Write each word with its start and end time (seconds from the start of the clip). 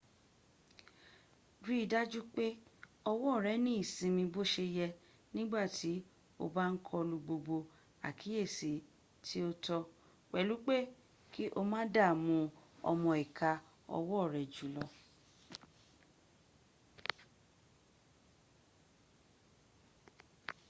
rí 1.65 1.75
i 1.83 1.89
dájú 1.93 2.21
pé 2.35 2.45
ọwọ́ 3.11 3.33
rẹ 3.45 3.53
ní 3.65 3.71
ìsinmi 3.83 4.23
bó 4.33 4.41
se 4.53 4.63
yẹ 4.77 4.87
nígbàtí 5.35 5.93
o 6.43 6.45
bá 6.55 6.63
ń 6.73 6.75
kọlu 6.87 7.15
gbogbo 7.25 7.55
àkíyèsí 8.07 8.71
tí 9.25 9.37
ó 9.49 9.51
tó- 9.65 9.77
pẹ̀lú 10.31 10.55
pé 10.65 10.77
ki 11.33 11.43
o 11.59 11.61
má 11.71 11.79
dààmú 11.95 12.37
ọmọ 12.91 13.09
ìka 13.25 13.51
ọwọ́ 13.97 14.21
rẹ 14.33 14.43
jùlọ 14.55 14.83